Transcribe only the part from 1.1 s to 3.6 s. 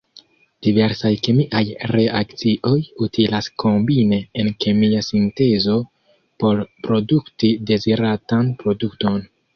kemiaj reakcioj utilas